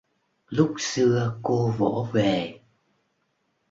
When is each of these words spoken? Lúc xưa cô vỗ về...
Lúc 0.49 0.75
xưa 0.79 1.39
cô 1.43 1.71
vỗ 1.77 2.07
về... 2.13 2.59